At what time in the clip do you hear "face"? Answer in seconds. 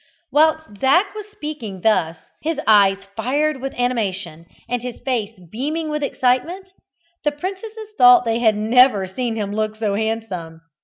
5.01-5.39